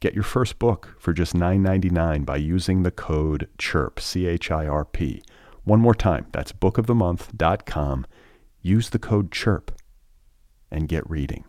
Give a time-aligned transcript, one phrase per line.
[0.00, 4.66] Get your first book for just $9.99 by using the code CHIRP, C H I
[4.66, 5.22] R P.
[5.64, 8.06] One more time, that's bookofthemonth.com.
[8.62, 9.68] Use the code CHIRP
[10.70, 11.44] and get reading.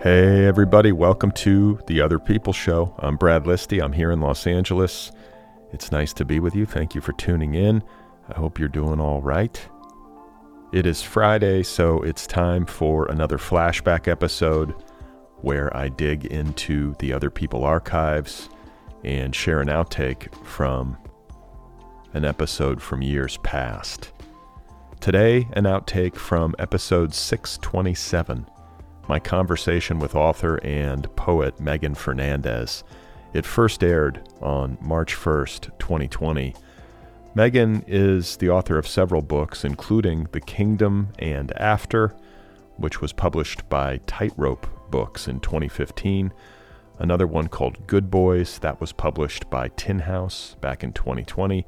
[0.00, 2.96] Hey, everybody, welcome to The Other People Show.
[2.98, 3.80] I'm Brad Listi.
[3.80, 5.12] I'm here in Los Angeles.
[5.72, 6.66] It's nice to be with you.
[6.66, 7.84] Thank you for tuning in.
[8.28, 9.68] I hope you're doing all right.
[10.72, 14.74] It is Friday, so it's time for another flashback episode
[15.36, 18.48] where I dig into the Other People archives
[19.04, 20.98] and share an outtake from
[22.14, 24.10] an episode from years past.
[25.00, 28.44] Today, an outtake from episode 627,
[29.08, 32.82] my conversation with author and poet Megan Fernandes.
[33.32, 36.56] It first aired on March 1st, 2020
[37.36, 42.14] Megan is the author of several books, including The Kingdom and After,
[42.78, 46.32] which was published by Tightrope Books in 2015.
[46.98, 51.66] Another one called Good Boys, that was published by Tin House back in 2020.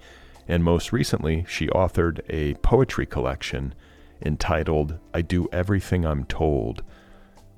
[0.49, 3.75] And most recently, she authored a poetry collection
[4.23, 6.83] entitled I Do Everything I'm Told.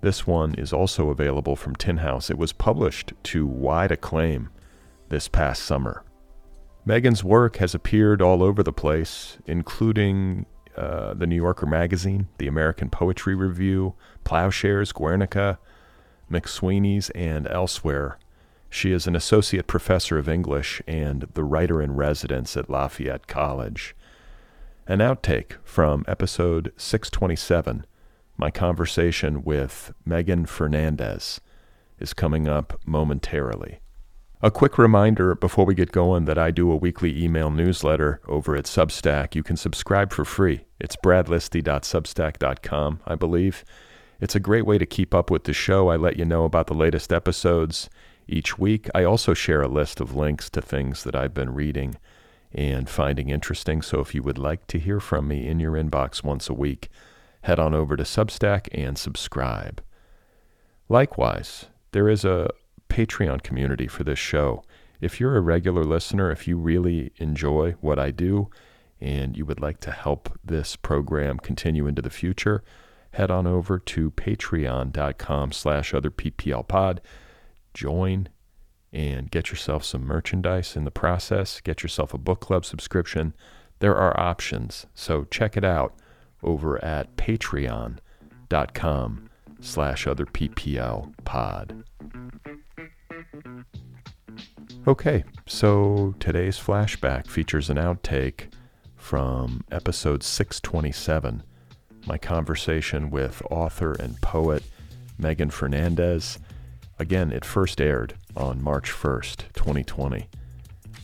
[0.00, 2.28] This one is also available from Tin House.
[2.28, 4.48] It was published to wide acclaim
[5.10, 6.03] this past summer.
[6.84, 10.46] Megan's work has appeared all over the place, including
[10.76, 15.58] uh, the New Yorker magazine, the American Poetry Review, Ploughshares, Guernica,
[16.30, 18.18] McSweeney's, and elsewhere.
[18.70, 23.94] She is an associate professor of English and the writer in residence at Lafayette College.
[24.86, 27.84] An outtake from episode 627,
[28.38, 31.41] my conversation with Megan Fernandes,
[31.98, 33.80] is coming up momentarily.
[34.42, 38.56] A quick reminder before we get going that I do a weekly email newsletter over
[38.56, 39.34] at Substack.
[39.34, 40.64] You can subscribe for free.
[40.80, 43.66] It's bradlisti.substack.com, I believe.
[44.18, 45.90] It's a great way to keep up with the show.
[45.90, 47.90] I let you know about the latest episodes
[48.26, 48.88] each week.
[48.94, 51.96] I also share a list of links to things that I've been reading
[52.50, 53.82] and finding interesting.
[53.82, 56.88] So if you would like to hear from me in your inbox once a week,
[57.42, 59.82] head on over to Substack and subscribe.
[60.88, 62.48] Likewise, there is a
[62.90, 64.62] Patreon community for this show.
[65.00, 68.50] If you're a regular listener, if you really enjoy what I do
[69.00, 72.62] and you would like to help this program continue into the future,
[73.12, 76.98] head on over to patreon.com slash otherpplpod.
[77.72, 78.28] Join
[78.92, 81.60] and get yourself some merchandise in the process.
[81.60, 83.34] Get yourself a book club subscription.
[83.78, 85.94] There are options, so check it out
[86.42, 88.00] over at patreon.com
[89.60, 91.84] slash otherpplpod.
[94.88, 98.47] Okay, so today's flashback features an outtake
[98.97, 101.42] from episode 627,
[102.06, 104.62] my conversation with author and poet
[105.18, 106.38] Megan Fernandes.
[106.98, 110.27] Again, it first aired on March 1st, 2020.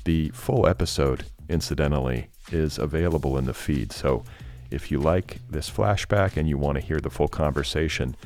[0.05, 4.25] The full episode, incidentally, is available in the feed, so
[4.71, 8.17] if you like this flashback and you want to hear the full conversation,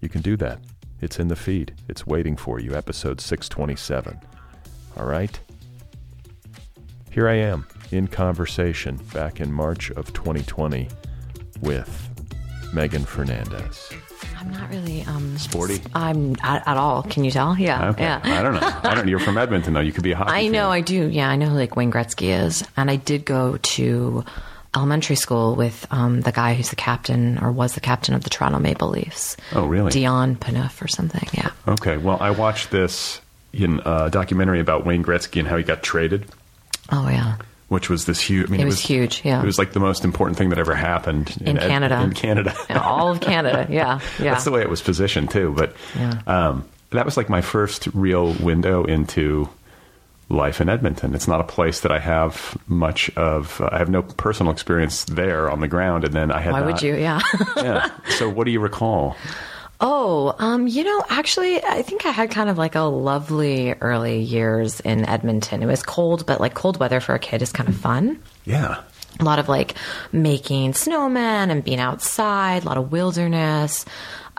[0.00, 0.60] you can do that.
[1.00, 4.20] It's in the feed, it's waiting for you, episode 627.
[4.98, 5.38] All right?
[7.10, 10.88] Here I am in conversation back in March of 2020
[11.60, 12.08] with
[12.72, 13.94] Megan Fernandes?
[14.38, 15.80] I'm not really um Sporty?
[15.94, 17.02] I'm at, at all.
[17.02, 17.58] Can you tell?
[17.58, 17.90] Yeah.
[17.90, 18.04] Okay.
[18.04, 18.20] Yeah.
[18.22, 18.80] I don't know.
[18.90, 19.08] I don't.
[19.08, 19.80] You're from Edmonton, though.
[19.80, 20.32] You could be a hockey.
[20.32, 20.70] I know, fan.
[20.70, 21.08] I do.
[21.08, 24.24] Yeah, I know who like Wayne Gretzky is, and I did go to
[24.76, 28.30] elementary school with um, the guy who's the captain or was the captain of the
[28.30, 29.36] Toronto Maple Leafs.
[29.54, 29.90] Oh, really?
[29.90, 31.26] Dion Phaneuf or something.
[31.32, 31.50] Yeah.
[31.66, 31.96] Okay.
[31.96, 33.20] Well, I watched this
[33.52, 36.26] in a documentary about Wayne Gretzky and how he got traded,
[36.90, 37.36] Oh yeah.
[37.68, 38.48] which was this huge.
[38.48, 39.42] I mean, It was huge, yeah.
[39.42, 42.00] It was like the most important thing that ever happened In Ed- Canada.
[42.02, 42.54] In Canada.
[42.68, 43.66] in all of Canada.
[43.70, 44.00] Yeah.
[44.18, 44.32] Yeah.
[44.32, 45.54] That's the way it was positioned too.
[45.56, 46.20] But Yeah.
[46.26, 49.48] um, that was like my first real window into
[50.30, 51.14] life in Edmonton.
[51.14, 53.60] It's not a place that I have much of.
[53.60, 56.52] Uh, I have no personal experience there on the ground, and then I had.
[56.52, 56.94] Why would you?
[56.96, 57.20] Yeah.
[57.56, 57.90] yeah.
[58.10, 59.16] So, what do you recall?
[59.80, 64.20] Oh, um, you know, actually, I think I had kind of like a lovely early
[64.20, 65.62] years in Edmonton.
[65.62, 68.20] It was cold, but like cold weather for a kid is kind of fun.
[68.44, 68.82] Yeah.
[69.20, 69.74] A lot of like
[70.10, 73.84] making snowmen and being outside, a lot of wilderness.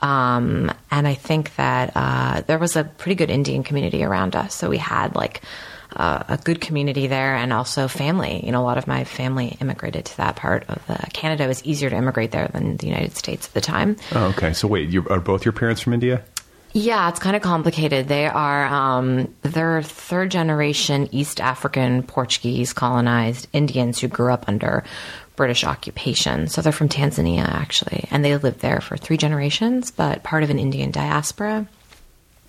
[0.01, 4.53] Um, and I think that uh, there was a pretty good Indian community around us.
[4.55, 5.41] So we had like
[5.95, 8.45] uh, a good community there and also family.
[8.45, 11.45] You know, a lot of my family immigrated to that part of the, Canada.
[11.45, 13.97] It was easier to immigrate there than the United States at the time.
[14.13, 14.53] Oh, okay.
[14.53, 16.23] So, wait, you, are both your parents from India?
[16.73, 18.07] Yeah, it's kind of complicated.
[18.07, 24.83] They are um, they're third generation East African Portuguese colonized Indians who grew up under
[25.35, 26.47] British occupation.
[26.47, 30.51] So they're from Tanzania actually, and they lived there for three generations, but part of
[30.51, 31.67] an Indian diaspora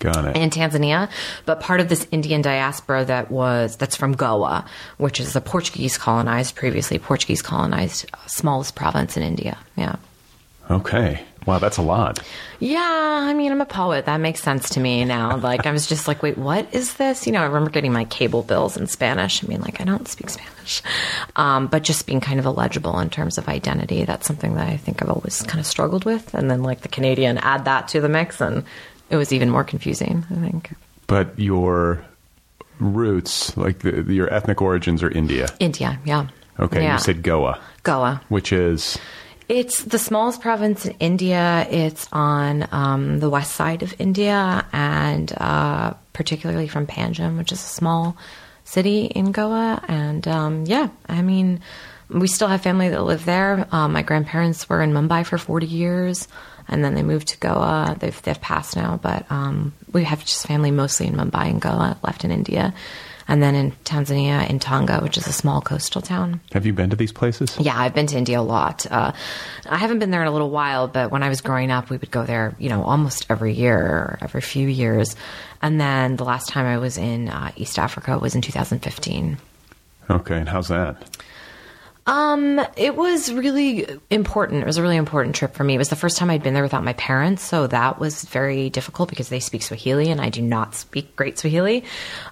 [0.01, 0.35] Got it.
[0.35, 1.09] in Tanzania,
[1.45, 4.65] but part of this Indian diaspora that was that's from Goa,
[4.97, 9.57] which is the Portuguese colonized previously Portuguese colonized uh, smallest province in India.
[9.77, 9.95] Yeah.
[10.69, 11.21] okay.
[11.47, 12.19] Wow, that's a lot.
[12.59, 14.05] Yeah, I mean, I'm a poet.
[14.05, 15.37] That makes sense to me now.
[15.37, 17.25] Like, I was just like, wait, what is this?
[17.25, 19.43] You know, I remember getting my cable bills in Spanish.
[19.43, 20.83] I mean, like, I don't speak Spanish.
[21.35, 24.77] Um, but just being kind of illegible in terms of identity, that's something that I
[24.77, 26.31] think I've always kind of struggled with.
[26.35, 28.63] And then, like, the Canadian, add that to the mix, and
[29.11, 30.71] it was even more confusing, I think.
[31.07, 32.03] But your
[32.79, 35.47] roots, like the, your ethnic origins, are India.
[35.59, 36.27] India, yeah.
[36.59, 36.83] Okay.
[36.83, 36.93] Yeah.
[36.93, 38.21] You said Goa, Goa.
[38.29, 38.97] which is.
[39.49, 41.67] It's the smallest province in India.
[41.69, 47.59] It's on um, the west side of India, and uh, particularly from Panjim, which is
[47.59, 48.15] a small
[48.63, 49.83] city in Goa.
[49.89, 51.59] And um, yeah, I mean,
[52.09, 53.67] we still have family that live there.
[53.71, 56.27] Um, my grandparents were in Mumbai for 40 years,
[56.67, 57.95] and then they moved to Goa.
[57.99, 61.97] They've they've passed now, but um, we have just family mostly in Mumbai and Goa,
[62.03, 62.73] left in India,
[63.27, 66.41] and then in Tanzania, in Tanga, which is a small coastal town.
[66.53, 67.57] Have you been to these places?
[67.59, 68.85] Yeah, I've been to India a lot.
[68.91, 69.13] Uh,
[69.69, 71.97] I haven't been there in a little while, but when I was growing up, we
[71.97, 75.15] would go there, you know, almost every year or every few years.
[75.61, 79.37] And then the last time I was in uh, East Africa was in 2015.
[80.09, 80.37] Okay.
[80.37, 80.97] And how's that?
[82.11, 84.61] Um, it was really important.
[84.61, 85.75] It was a really important trip for me.
[85.75, 88.69] It was the first time I'd been there without my parents, so that was very
[88.69, 91.85] difficult because they speak Swahili and I do not speak great Swahili.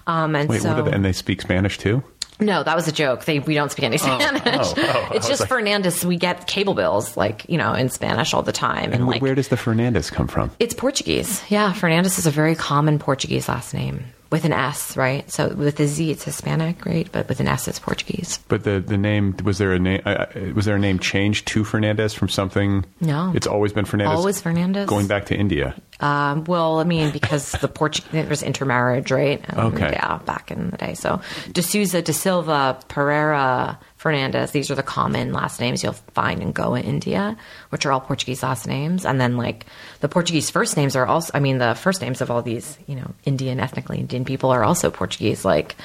[0.06, 2.04] Um, and Wait, so what they, and they speak Spanish too?
[2.40, 3.24] No, that was a joke.
[3.24, 4.42] They we don't speak any Spanish.
[4.44, 5.08] oh, oh.
[5.10, 6.04] I it's just like- Fernandes.
[6.04, 9.22] We get cable bills like you know in Spanish all the time, and, And like
[9.22, 10.50] where does the Fernandes come from?
[10.58, 11.42] it's Portuguese.
[11.48, 15.28] Yeah, Fernandes is a very common Portuguese last name with an S, right?
[15.30, 17.08] So with a Z, it's Hispanic, right?
[17.10, 18.38] But with an S, it's Portuguese.
[18.48, 21.64] But the the name was there a name uh, was there a name changed to
[21.64, 22.84] Fernandes from something?
[23.00, 23.32] No.
[23.34, 24.08] it's always been Fernandes.
[24.16, 24.86] Always Fernandes.
[24.86, 25.74] Going back to India.
[26.00, 29.44] Um, well, I mean, because the Portuguese there was intermarriage, right?
[29.48, 29.90] And, Okay.
[29.92, 30.94] Yeah, back in the day.
[30.94, 31.20] So
[31.52, 34.52] De Souza, De Silva, Pereira, Fernandes.
[34.52, 37.36] These are the common last names you'll find in Goa, India,
[37.68, 39.04] which are all Portuguese last names.
[39.04, 39.66] And then like
[40.00, 41.30] the Portuguese first names are also.
[41.34, 44.64] I mean, the first names of all these, you know, Indian ethnically Indian people are
[44.64, 45.76] also Portuguese, like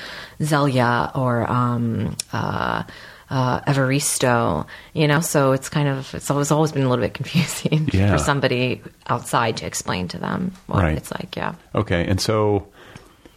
[0.41, 2.83] Zelia or um, uh,
[3.29, 4.65] uh, Evaristo.
[4.93, 8.11] You know, so it's kind of it's always always been a little bit confusing Yeah.
[8.11, 10.97] for somebody outside to explain to them what Right.
[10.97, 11.35] it's like.
[11.35, 11.55] Yeah.
[11.73, 12.67] Okay, and so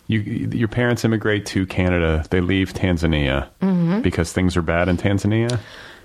[0.06, 2.24] you your parents immigrate to Canada.
[2.30, 4.00] They leave Tanzania Mm-hmm.
[4.02, 5.58] because things are bad in Tanzania.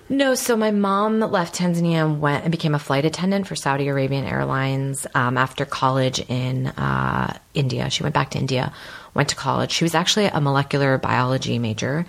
[0.09, 3.87] No, so my mom left Tanzania and went and became a flight attendant for Saudi
[3.87, 7.89] Arabian Airlines um, after college in uh, India.
[7.89, 8.73] She went back to India,
[9.13, 9.71] went to college.
[9.71, 12.05] She was actually a molecular biology major,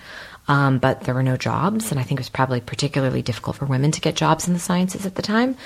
[0.48, 3.64] um, but there were no jobs, and I think it was probably particularly difficult for
[3.66, 5.56] women to get jobs in the sciences at the time.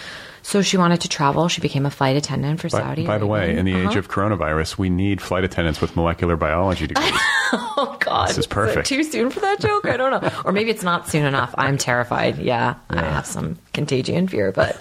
[0.42, 1.48] So she wanted to travel.
[1.48, 3.06] She became a flight attendant for By, Saudi.
[3.06, 3.98] by the way, in the age Uh-huh.
[3.98, 7.10] of coronavirus, we need flight attendants with molecular biology degrees.
[7.52, 8.86] Oh God, This is perfect.
[8.86, 9.84] too soon for that joke?
[9.86, 10.30] I don't know.
[10.44, 11.54] Or maybe it's not soon enough.
[11.58, 12.38] I'm terrified.
[12.38, 14.80] Yeah, I have some contagion fear, but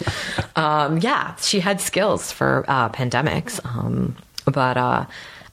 [0.56, 3.60] um, yeah, she had skills for uh, pandemics.
[3.66, 5.06] Um, but uh,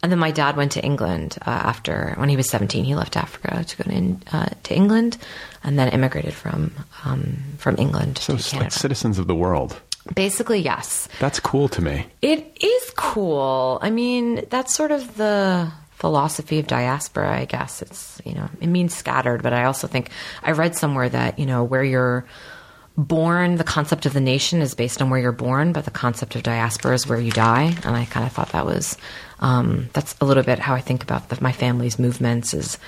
[0.04, 2.84] and then my dad went to England uh, after when he was 17.
[2.84, 5.16] He left Africa to go to, in, uh, to England,
[5.62, 6.75] and then immigrated from
[7.06, 8.66] um, from England so to it's Canada.
[8.66, 9.80] like citizens of the world.
[10.14, 11.08] Basically, yes.
[11.20, 12.04] That's cool to me.
[12.20, 13.78] It is cool.
[13.80, 17.80] I mean, that's sort of the philosophy of diaspora, I guess.
[17.80, 20.11] It's, you know, it means scattered, but I also think
[20.42, 22.26] I read somewhere that, you know, where you're
[22.96, 26.36] born, the concept of the nation is based on where you're born, but the concept
[26.36, 27.74] of diaspora is where you die.
[27.84, 28.96] And I kind of thought that was,
[29.40, 32.78] um, that's a little bit how I think about the, my family's movements is,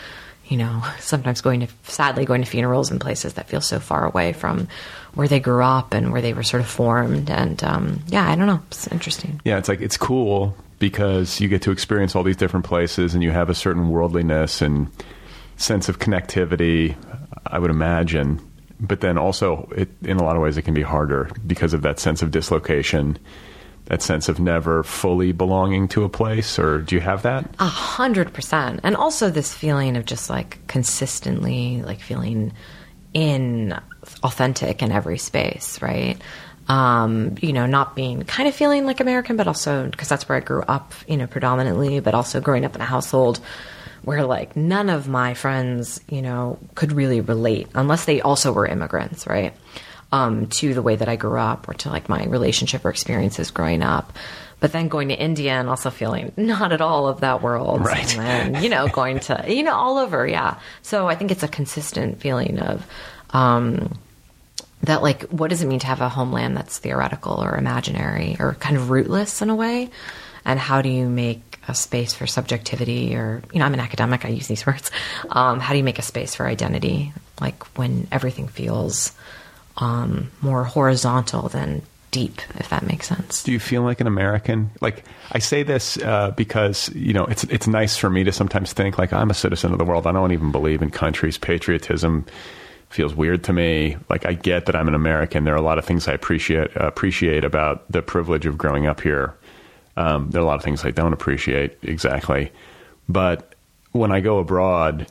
[0.47, 4.07] you know, sometimes going to, sadly, going to funerals in places that feel so far
[4.07, 4.69] away from
[5.15, 7.31] where they grew up and where they were sort of formed.
[7.31, 8.63] And um, yeah, I don't know.
[8.69, 9.41] It's interesting.
[9.45, 13.23] Yeah, it's like it's cool because you get to experience all these different places and
[13.25, 14.89] you have a certain worldliness and
[15.57, 16.95] sense of connectivity,
[17.47, 18.41] I would imagine.
[18.79, 21.83] But then also, it, in a lot of ways, it can be harder because of
[21.83, 23.19] that sense of dislocation,
[23.87, 26.59] that sense of never fully belonging to a place.
[26.59, 27.49] Or do you have that?
[27.59, 28.81] A hundred percent.
[28.83, 32.53] And also this feeling of just like consistently like feeling
[33.15, 33.79] in
[34.23, 36.21] authentic in every space, right?
[36.69, 40.37] Um, you know, not being kind of feeling like American, but also because that's where
[40.37, 43.41] I grew up, you know, predominantly, but also growing up in a household
[44.07, 48.65] where like none of my friends, you know, could really relate unless they also were
[48.65, 49.53] immigrants, right?
[50.13, 53.51] Um, to the way that I grew up or to like my relationship or experiences
[53.51, 54.13] growing up.
[54.61, 57.85] But then going to India and also feeling not at all of that world.
[57.85, 58.17] Right.
[58.17, 60.25] And then, you know, going to, you know, all over.
[60.25, 60.61] Yeah.
[60.83, 62.87] So I think it's a consistent feeling of,
[63.31, 63.99] um,
[64.85, 68.55] that like what does it mean to have a homeland that's theoretical or imaginary or
[68.55, 69.91] kind of rootless in a way
[70.45, 74.25] and how do you make a space for subjectivity or you know i'm an academic
[74.25, 74.91] i use these words
[75.31, 79.13] um, how do you make a space for identity like when everything feels
[79.79, 84.71] um, more horizontal than deep if that makes sense Do you feel like an American?
[84.81, 88.73] Like I say this uh, because you know it's it's nice for me to sometimes
[88.73, 90.07] think like I'm a citizen of the world.
[90.07, 91.37] I don't even believe in countries.
[91.37, 92.25] Patriotism
[92.89, 93.97] feels weird to me.
[94.09, 95.45] Like I get that I'm an American.
[95.45, 99.01] There are a lot of things I appreciate appreciate about the privilege of growing up
[99.01, 99.35] here.
[99.97, 102.53] Um, there are a lot of things I don't appreciate exactly,
[103.09, 103.55] but
[103.93, 105.07] when I go abroad,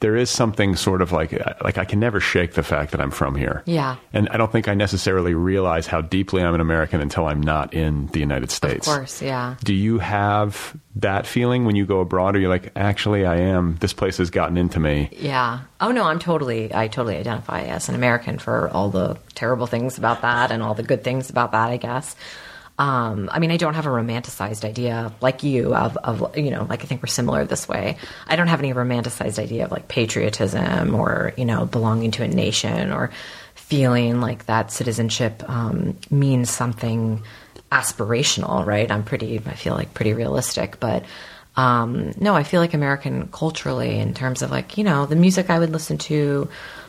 [0.00, 3.10] there is something sort of like like I can never shake the fact that I'm
[3.10, 3.62] from here.
[3.64, 3.96] Yeah.
[4.12, 7.72] And I don't think I necessarily realize how deeply I'm an American until I'm not
[7.72, 8.86] in the United States.
[8.86, 12.70] of course yeah Do you have that feeling when you go abroad or you're like,
[12.76, 15.08] actually I am this place has gotten into me?
[15.12, 15.60] Yeah.
[15.80, 19.96] Oh no, I'm totally I totally identify as an American for all the terrible things
[19.96, 22.14] about that and all the good things about that, I guess.
[22.76, 26.66] Um, I mean, I don't have a romanticized idea like you of, of, you know,
[26.68, 27.98] like I think we're similar this way.
[28.26, 32.28] I don't have any romanticized idea of like patriotism or, you know, belonging to a
[32.28, 33.10] nation or
[33.54, 37.22] feeling like that citizenship um, means something
[37.70, 38.90] aspirational, right?
[38.90, 41.04] I'm pretty, I feel like pretty realistic, but
[41.56, 45.50] um, no, I feel like American culturally in terms of like, you know, the music
[45.50, 46.48] I would listen to,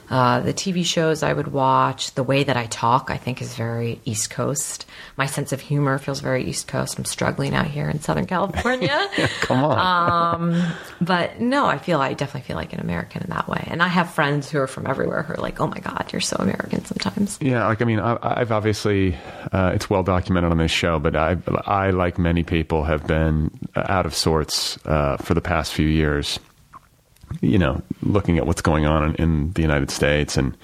[0.09, 3.55] uh, the TV shows I would watch, the way that I talk, I think is
[3.55, 4.85] very East Coast.
[5.17, 6.97] My sense of humor feels very East Coast.
[6.97, 9.09] I'm struggling out here in Southern California.
[9.41, 10.35] Come on.
[10.35, 13.63] Um, but no, I feel I definitely feel like an American in that way.
[13.67, 16.21] And I have friends who are from everywhere who are like, "Oh my God, you're
[16.21, 17.37] so American." Sometimes.
[17.41, 19.17] Yeah, like I mean, I, I've obviously
[19.51, 23.51] uh, it's well documented on this show, but I, I like many people have been
[23.75, 26.39] out of sorts uh, for the past few years.
[27.41, 30.55] You know, looking at what's going on in, in the United States, and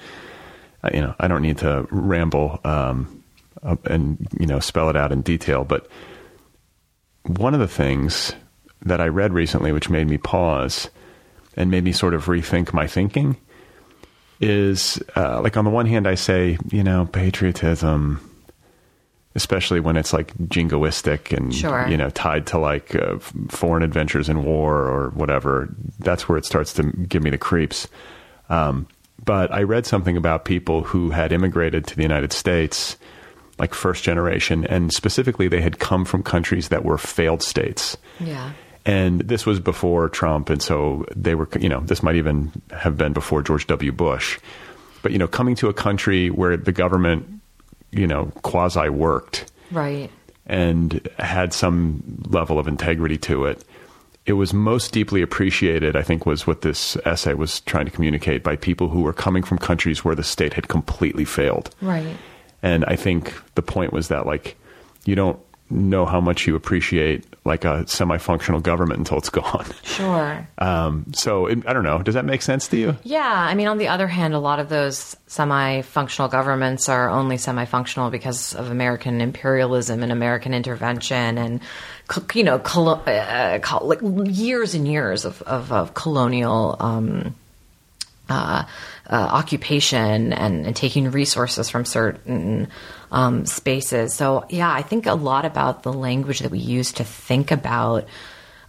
[0.82, 3.22] uh, you know, I don't need to ramble um,
[3.84, 5.88] and you know spell it out in detail, but
[7.24, 8.34] one of the things
[8.84, 10.88] that I read recently, which made me pause
[11.56, 13.36] and made me sort of rethink my thinking,
[14.40, 18.20] is uh, like on the one hand, I say, you know, patriotism,
[19.34, 21.86] especially when it's like jingoistic and Sure.
[21.88, 25.68] you know tied to like uh, foreign adventures in war or whatever.
[25.98, 27.88] That's where it starts to give me the creeps.
[28.48, 28.86] Um,
[29.24, 32.96] but I read something about people who had immigrated to the United States,
[33.58, 37.96] like first generation, and specifically they had come from countries that were failed states.
[38.18, 38.52] Yeah.
[38.84, 42.96] And this was before Trump, and so they were, you know, this might even have
[42.98, 43.92] been before George W.
[43.92, 44.40] Bush.
[45.02, 47.28] But, you know, coming to a country where the government,
[47.92, 50.10] you know, quasi worked Right.
[50.46, 53.64] and had some level of integrity to it,
[54.24, 58.42] it was most deeply appreciated, I think, was what this essay was trying to communicate
[58.42, 61.74] by people who were coming from countries where the state had completely failed.
[61.80, 62.16] Right.
[62.62, 64.56] And I think the point was that like
[65.04, 65.38] you don't
[65.70, 69.66] know how much you appreciate like a semi-functional government until it's gone.
[69.82, 70.46] Sure.
[70.58, 72.00] Um, so it, I don't know.
[72.02, 72.96] Does that make sense to you?
[73.02, 77.36] Yeah, I mean, on the other hand, a lot of those semi-functional governments are only
[77.36, 81.60] semi-functional because of American imperialism and American intervention, and
[82.34, 87.34] you know, colo- uh, col- like years and years of, of, of colonial um,
[88.28, 88.64] uh,
[89.10, 92.68] uh, occupation and, and, taking resources from certain
[93.10, 94.14] um, spaces.
[94.14, 98.06] So, yeah, I think a lot about the language that we use to think about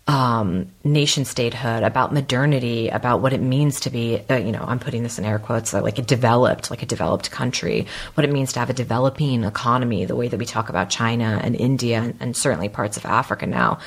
[0.07, 4.79] um, nation statehood, about modernity, about what it means to be, uh, you know, I'm
[4.79, 8.31] putting this in air quotes, uh, like a developed, like a developed country, what it
[8.31, 12.01] means to have a developing economy, the way that we talk about China and India
[12.01, 13.79] and, and certainly parts of Africa now.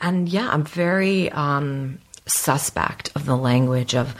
[0.00, 4.16] And yeah, I'm very um, suspect of the language of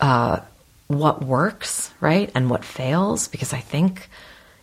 [0.00, 0.40] uh,
[0.88, 4.08] what works, right, and what fails, because I think,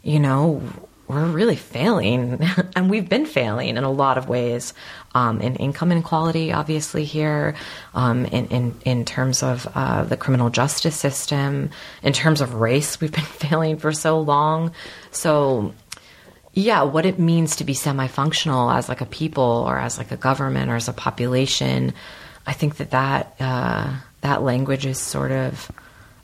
[0.04, 0.62] you know,
[1.08, 2.42] we're really failing,
[2.76, 4.74] and we've been failing in a lot of ways.
[5.16, 7.56] Um, in income inequality, obviously here,
[7.94, 11.70] um, in, in in terms of uh, the criminal justice system,
[12.04, 14.74] in terms of race, we've been failing for so long.
[15.12, 15.74] So,
[16.54, 20.18] yeah, what it means to be semi-functional as like a people, or as like a
[20.18, 21.94] government, or as a population,
[22.46, 25.72] I think that that uh, that language is sort of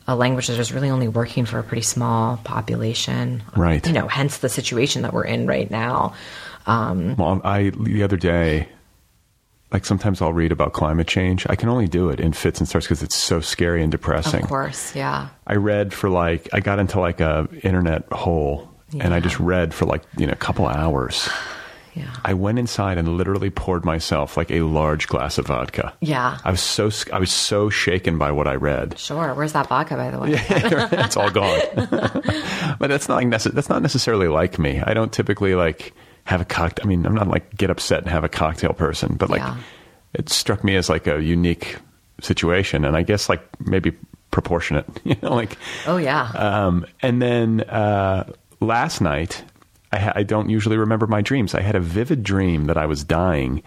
[0.06, 3.42] a language that is really only working for a pretty small population.
[3.56, 3.86] Right.
[3.86, 6.14] You know, hence the situation that we're in right now.
[6.66, 8.68] Um, well, I the other day,
[9.72, 11.46] like sometimes I'll read about climate change.
[11.48, 14.42] I can only do it in fits and starts because it's so scary and depressing.
[14.42, 15.28] Of course, yeah.
[15.46, 19.04] I read for like I got into like a internet hole, yeah.
[19.04, 21.28] and I just read for like you know a couple hours.
[21.94, 22.12] Yeah.
[22.24, 25.94] I went inside and literally poured myself like a large glass of vodka.
[26.00, 26.38] Yeah.
[26.44, 28.98] I was so I was so shaken by what I read.
[28.98, 29.32] Sure.
[29.34, 30.30] Where's that vodka, by the way?
[30.34, 31.60] Yeah, it's all gone.
[32.78, 34.80] but that's not like that's not necessarily like me.
[34.80, 36.84] I don't typically like have a cocktail.
[36.84, 39.56] I mean, I'm not like get upset and have a cocktail person, but like yeah.
[40.14, 41.76] it struck me as like a unique
[42.20, 43.92] situation, and I guess like maybe
[44.30, 44.86] proportionate.
[45.04, 46.30] You know, like oh yeah.
[46.34, 49.44] Um, and then uh, last night
[49.94, 51.54] I, ha- I don't usually remember my dreams.
[51.54, 53.62] I had a vivid dream that I was dying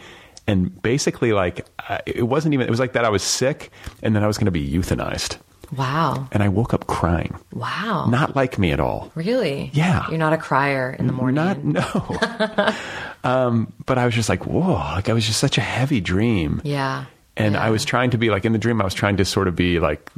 [0.48, 1.68] and basically like
[2.06, 3.70] it wasn't even it was like that i was sick
[4.02, 5.38] and then i was going to be euthanized.
[5.76, 6.30] Wow.
[6.32, 7.38] And i woke up crying.
[7.52, 8.06] Wow.
[8.10, 9.12] Not like me at all.
[9.16, 9.70] Really?
[9.74, 10.08] Yeah.
[10.08, 11.36] You're not a crier in the morning?
[11.36, 12.74] Not no.
[13.24, 16.62] Um, but i was just like whoa like i was just such a heavy dream.
[16.64, 17.06] Yeah.
[17.36, 17.64] And yeah.
[17.64, 19.56] i was trying to be like in the dream i was trying to sort of
[19.56, 20.10] be like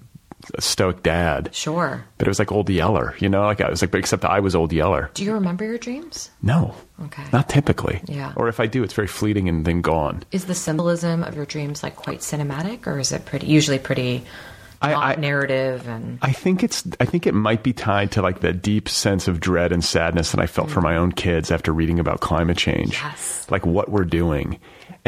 [0.56, 1.50] a stoic dad.
[1.54, 2.04] Sure.
[2.18, 4.40] But it was like old Yeller, you know, like I was like, but except I
[4.40, 5.10] was old Yeller.
[5.14, 6.30] Do you remember your dreams?
[6.42, 6.76] No.
[7.06, 7.24] Okay.
[7.32, 8.02] Not typically.
[8.06, 8.34] Yeah.
[8.36, 10.24] Or if I do, it's very fleeting and then gone.
[10.32, 14.24] Is the symbolism of your dreams like quite cinematic, or is it pretty usually pretty?
[14.82, 18.40] I, I, narrative and I think it's I think it might be tied to like
[18.40, 20.72] that deep sense of dread and sadness that I felt mm.
[20.72, 22.94] for my own kids after reading about climate change.
[22.94, 23.46] Yes.
[23.50, 24.58] Like what we're doing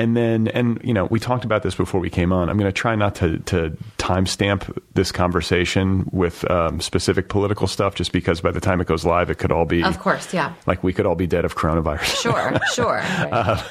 [0.02, 2.50] and then, and you know, we talked about this before we came on.
[2.50, 7.94] I'm going to try not to to timestamp this conversation with um, specific political stuff,
[7.94, 10.54] just because by the time it goes live, it could all be, of course, yeah,
[10.66, 12.20] like we could all be dead of coronavirus.
[12.20, 12.96] Sure, sure.
[12.96, 13.30] Right.
[13.32, 13.64] Uh,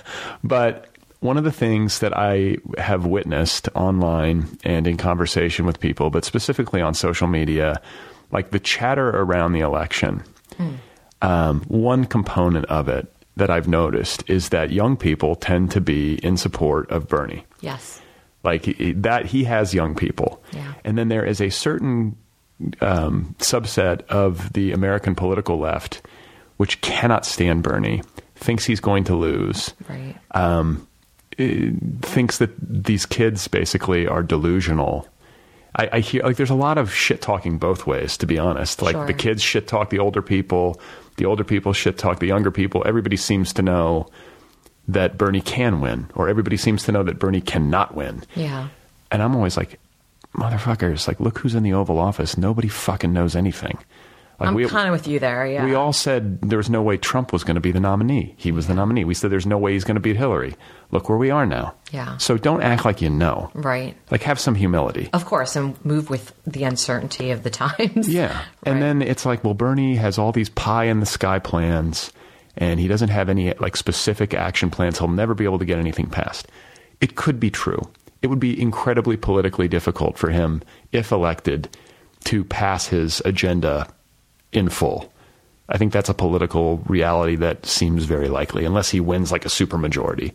[0.45, 0.87] but
[1.19, 6.25] one of the things that I have witnessed online and in conversation with people, but
[6.25, 7.83] specifically on social media,
[8.31, 10.23] like the chatter around the election.
[10.59, 10.77] Mm.
[11.23, 16.15] Um, one component of it that I've noticed is that young people tend to be
[16.25, 17.45] in support of Bernie.
[17.61, 18.01] Yes.
[18.45, 20.43] Like that, he has young people.
[20.53, 20.73] Yeah.
[20.85, 22.17] And then there is a certain
[22.81, 26.01] um, subset of the American political left
[26.61, 28.03] which cannot stand Bernie,
[28.35, 29.73] thinks he's going to lose.
[29.89, 30.15] Right.
[30.33, 30.87] Um,
[32.03, 35.09] thinks that these kids basically are delusional.
[35.75, 38.83] I, I, hear like there's a lot of shit talking both ways, to be honest.
[38.83, 39.07] Like sure.
[39.07, 40.79] the kids shit talk the older people,
[41.21, 42.83] the older people shit talk the younger people.
[42.87, 44.09] Everybody seems to know
[44.89, 48.25] that Bernie can win, or everybody seems to know that Bernie cannot win.
[48.35, 48.69] Yeah.
[49.13, 49.79] And I'm always like,
[50.35, 52.39] motherfuckers, like, look who's in the Oval Office.
[52.39, 53.77] Nobody fucking knows anything.
[54.41, 55.47] Like I'm kind of with you there.
[55.47, 55.67] Yeah.
[55.67, 58.35] We all said there was no way Trump was going to be the nominee.
[58.39, 59.05] He was the nominee.
[59.05, 60.57] We said there's no way he's going to beat Hillary.
[60.93, 61.75] Look where we are now.
[61.93, 62.17] Yeah.
[62.17, 63.51] So don't act like you know.
[63.53, 63.95] Right.
[64.11, 65.11] Like have some humility.
[65.13, 68.09] Of course, and move with the uncertainty of the times.
[68.09, 68.33] Yeah.
[68.39, 68.47] right.
[68.65, 72.11] And then it's like, well, Bernie has all these pie in the sky plans,
[72.57, 74.99] and he doesn't have any like specific action plans.
[74.99, 76.49] He'll never be able to get anything passed.
[77.03, 77.91] It could be true.
[78.23, 81.69] It would be incredibly politically difficult for him, if elected,
[82.25, 83.87] to pass his agenda
[84.53, 85.13] in full.
[85.69, 89.49] I think that's a political reality that seems very likely, unless he wins like a
[89.49, 90.33] supermajority.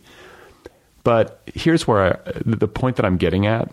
[1.04, 3.70] But here's where I, the point that I'm getting at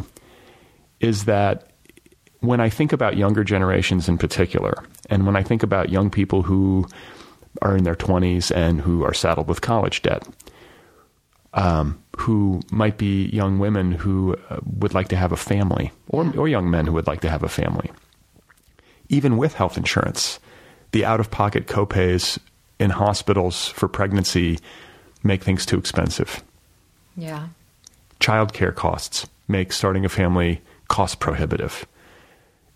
[0.99, 1.71] is that
[2.41, 4.73] when I think about younger generations in particular,
[5.10, 6.86] and when I think about young people who
[7.62, 10.27] are in their 20s and who are saddled with college debt,
[11.53, 16.29] um, who might be young women who uh, would like to have a family, or,
[16.38, 17.89] or young men who would like to have a family
[19.10, 20.39] even with health insurance,
[20.92, 22.39] the out of pocket copays
[22.80, 24.60] in hospitals for pregnancy
[25.24, 26.44] make things too expensive.
[27.16, 27.48] Yeah.
[28.20, 31.86] Childcare costs make starting a family cost prohibitive.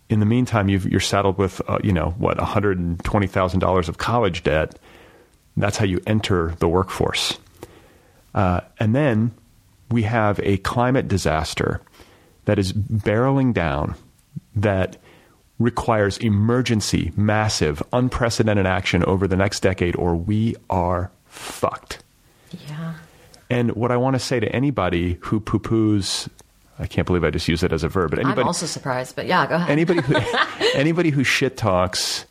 [0.08, 4.78] in the meantime, you are saddled with, uh, you know, what, $120,000 of college debt.
[5.56, 7.38] That's how you enter the workforce.
[8.34, 9.32] Uh, and then
[9.90, 11.82] we have a climate disaster
[12.46, 13.96] that is barreling down
[14.56, 14.96] that
[15.58, 22.02] requires emergency, massive, unprecedented action over the next decade, or we are fucked.
[22.68, 22.94] Yeah.
[23.50, 26.28] And what I want to say to anybody who poo poos
[26.78, 28.10] I can't believe I just used it as a verb.
[28.10, 29.70] But anybody, I'm also surprised, but yeah, go ahead.
[29.70, 30.16] Anybody who,
[30.74, 32.24] anybody who shit talks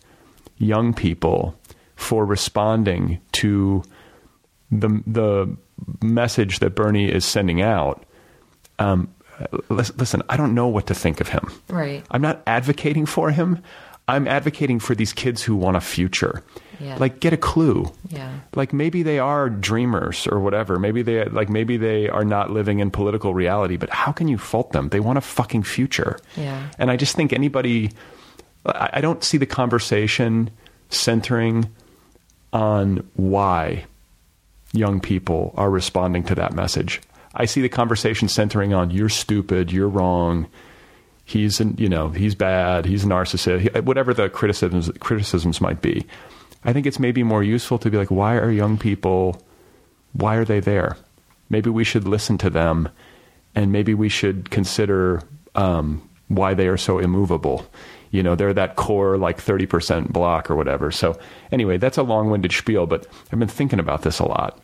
[0.58, 1.54] young people
[1.96, 3.84] for responding to
[4.72, 5.58] the the
[6.02, 8.04] message that Bernie is sending out.
[8.80, 9.10] Um,
[9.70, 11.52] listen, I don't know what to think of him.
[11.70, 12.06] Right.
[12.12, 13.62] I'm not advocating for him.
[14.08, 16.44] I'm advocating for these kids who want a future.
[16.80, 16.96] Yeah.
[16.98, 17.92] Like get a clue.
[18.10, 18.40] Yeah.
[18.56, 20.80] Like maybe they are dreamers or whatever.
[20.80, 24.38] Maybe they like maybe they are not living in political reality, but how can you
[24.38, 24.90] fault them?
[24.90, 26.20] They want a fucking future.
[26.36, 26.70] Yeah.
[26.78, 27.92] And I just think anybody
[28.66, 30.52] I, I don't see the conversation
[30.90, 31.70] centering
[32.54, 33.86] on why
[34.74, 37.02] young people are responding to that message.
[37.38, 40.48] I see the conversation centering on you're stupid, you're wrong,
[41.24, 46.06] he's an, you know he's bad, he's a narcissist, whatever the criticisms criticisms might be.
[46.66, 49.42] I think it's maybe more useful to be like, why are young people,
[50.14, 50.98] why are they there?
[51.50, 52.90] Maybe we should listen to them,
[53.56, 55.22] and maybe we should consider
[55.54, 57.66] um, why they are so immovable.
[58.10, 60.92] You know, they're that core like 30% block or whatever.
[60.92, 61.20] So,
[61.52, 64.60] anyway, that's a long winded spiel, but I've been thinking about this a lot.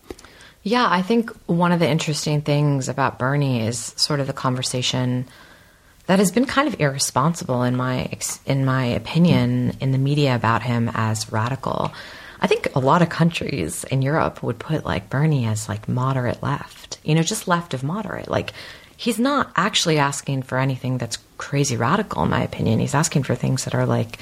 [0.64, 5.26] Yeah, I think one of the interesting things about Bernie is sort of the conversation
[6.08, 8.10] that has been kind of irresponsible in my
[8.46, 11.94] in my opinion in the media about him as radical.
[12.40, 16.42] I think a lot of countries in Europe would put like Bernie as like moderate
[16.42, 18.30] left, you know, just left of moderate.
[18.30, 18.54] Like
[18.96, 22.80] he's not actually asking for anything that's crazy radical, in my opinion.
[22.80, 24.18] He's asking for things that are like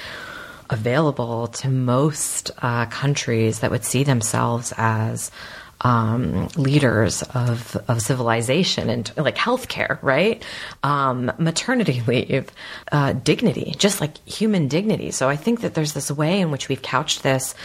[0.72, 5.30] available to most uh, countries that would see themselves as
[5.82, 10.44] um, leaders of, of civilization and like healthcare, right?
[10.84, 12.50] Um, maternity leave,
[12.92, 15.12] uh, dignity, just like human dignity.
[15.12, 17.56] So I think that there's this way in which we've couched this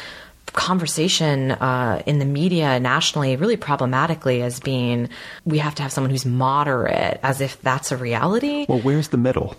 [0.52, 5.08] conversation uh, in the media nationally really problematically as being
[5.44, 9.16] we have to have someone who's moderate as if that's a reality well where's the
[9.16, 9.56] middle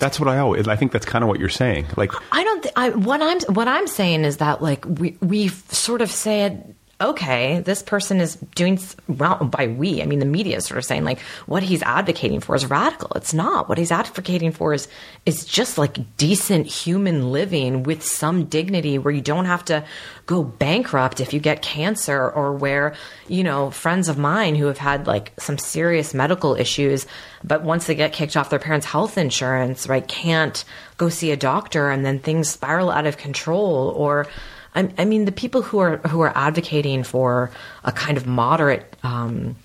[0.00, 0.66] that's what I always.
[0.66, 1.86] I think that's kind of what you're saying.
[1.94, 2.62] Like I don't.
[2.62, 6.74] Th- I, what I'm what I'm saying is that like we we've sort of said
[7.00, 10.02] okay, this person is doing well by we.
[10.02, 13.10] I mean, the media is sort of saying like what he's advocating for is radical.
[13.16, 13.68] It's not.
[13.68, 14.86] What he's advocating for is
[15.24, 19.84] is just like decent human living with some dignity, where you don't have to
[20.26, 22.94] go bankrupt if you get cancer, or where
[23.28, 27.06] you know friends of mine who have had like some serious medical issues,
[27.42, 30.64] but once they get kicked off their parents' health insurance, right, can't
[30.98, 34.26] go see a doctor, and then things spiral out of control, or
[34.74, 37.50] I, I mean, the people who are who are advocating for
[37.84, 39.56] a kind of moderate um,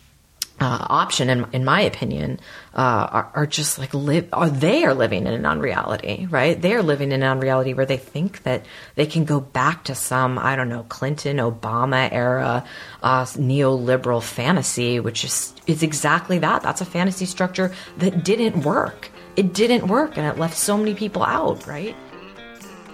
[0.59, 2.39] uh, option, in, in my opinion,
[2.73, 4.29] uh, are, are, just like live.
[4.31, 6.59] Are they are living in an unreality, right?
[6.59, 8.65] They are living in an unreality where they think that
[8.95, 12.63] they can go back to some I don't know Clinton, Obama era
[13.03, 16.63] uh, neoliberal fantasy, which is is exactly that.
[16.63, 19.11] That's a fantasy structure that didn't work.
[19.35, 21.95] It didn't work, and it left so many people out, right?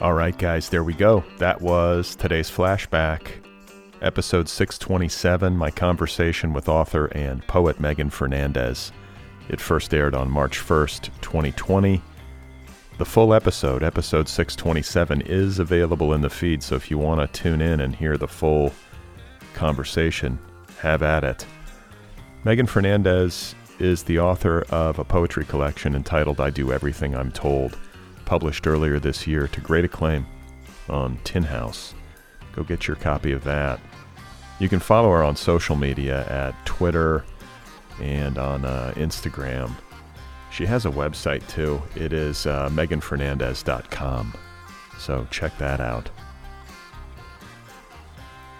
[0.01, 1.23] All right, guys, there we go.
[1.37, 3.33] That was today's flashback,
[4.01, 8.93] episode 627, my conversation with author and poet Megan Fernandes.
[9.47, 12.01] It first aired on March 1st, 2020.
[12.97, 17.39] The full episode, episode 627, is available in the feed, so if you want to
[17.39, 18.73] tune in and hear the full
[19.53, 20.39] conversation,
[20.79, 21.45] have at it.
[22.43, 27.77] Megan Fernandes is the author of a poetry collection entitled I Do Everything I'm Told
[28.31, 30.25] published earlier this year to great acclaim
[30.87, 31.93] on Tin House.
[32.53, 33.77] Go get your copy of that.
[34.57, 37.25] You can follow her on social media at Twitter
[37.99, 39.75] and on uh, Instagram.
[40.49, 41.81] She has a website too.
[41.93, 44.33] It is uh, meganfernandes.com.
[44.97, 46.09] So check that out.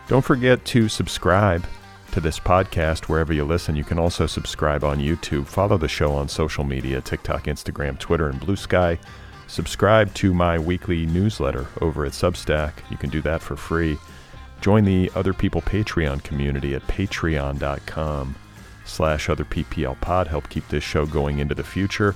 [0.10, 1.66] Don't forget to subscribe
[2.12, 3.78] to this podcast wherever you listen.
[3.78, 5.48] You can also subscribe on YouTube.
[5.48, 9.00] Follow the show on social media TikTok, Instagram, Twitter, and Bluesky.
[9.52, 12.72] Subscribe to my weekly newsletter over at Substack.
[12.90, 13.98] You can do that for free.
[14.62, 18.36] Join the Other People Patreon community at patreon.com
[18.86, 20.28] slash otherpplpod.
[20.28, 22.16] Help keep this show going into the future.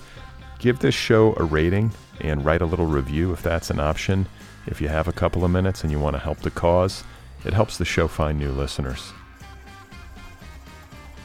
[0.59, 4.27] Give this show a rating and write a little review if that's an option.
[4.65, 7.03] If you have a couple of minutes and you want to help the cause,
[7.43, 9.11] it helps the show find new listeners.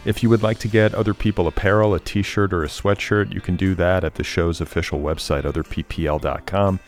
[0.04, 3.34] If you would like to get Other People apparel, a t shirt, or a sweatshirt,
[3.34, 6.80] you can do that at the show's official website, otherppl.com.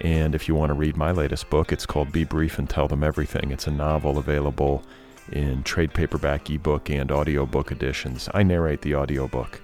[0.00, 2.88] And if you want to read my latest book, it's called Be Brief and Tell
[2.88, 3.50] Them Everything.
[3.50, 4.82] It's a novel available
[5.32, 8.28] in trade paperback, ebook, and audiobook editions.
[8.32, 9.60] I narrate the audiobook.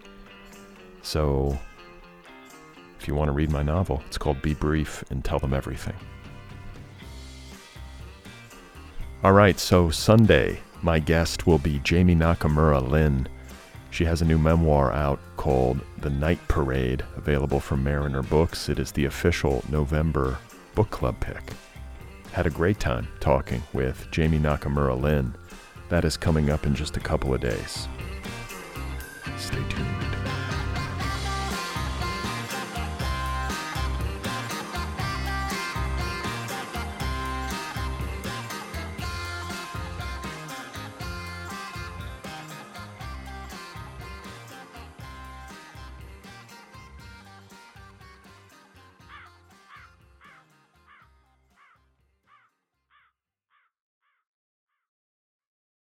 [1.02, 1.58] So
[3.00, 5.94] if you want to read my novel, it's called Be Brief and Tell Them Everything.
[9.22, 13.26] All right, so Sunday, my guest will be Jami Nakamura Lin.
[13.90, 18.68] She has a new memoir out called The Night Parade, available from Mariner Books.
[18.68, 20.36] It is the official November
[20.74, 21.54] book club pick.
[22.32, 25.34] Had a great time talking with Jami Nakamura Lin.
[25.88, 27.88] That is coming up in just a couple of days.
[29.38, 29.93] Stay tuned.